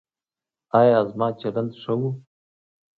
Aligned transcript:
ایا 0.79 0.99
زما 1.11 1.27
چلند 1.39 1.71
ښه 1.81 1.93
و؟ 1.99 2.01